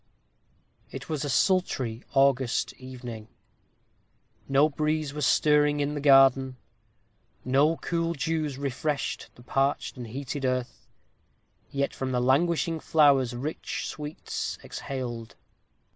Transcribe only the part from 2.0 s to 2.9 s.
August